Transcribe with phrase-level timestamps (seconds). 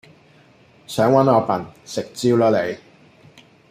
[0.87, 1.63] 想搵我笨？
[1.85, 2.75] 食蕉啦你！